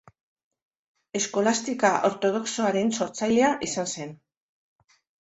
Eskolastika 1.19 1.93
ortodoxoaren 2.11 2.93
sortzailea 3.01 3.55
izan 3.71 3.95
zen. 3.97 4.21